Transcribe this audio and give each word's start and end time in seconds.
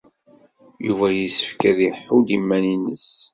Yuba 0.85 1.07
yessefk 1.11 1.61
ad 1.69 1.79
iḥudd 1.89 2.27
iman-nnes. 2.37 3.07